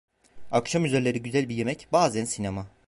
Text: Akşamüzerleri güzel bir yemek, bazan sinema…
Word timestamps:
Akşamüzerleri 0.51 1.21
güzel 1.23 1.49
bir 1.49 1.55
yemek, 1.55 1.87
bazan 1.91 2.25
sinema… 2.25 2.67